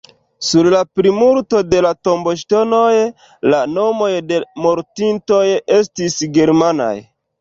[0.51, 2.95] Sur la plimulto de la tomboŝtonoj,
[3.55, 5.45] la nomoj de mortintoj
[5.81, 6.95] estis germanaj.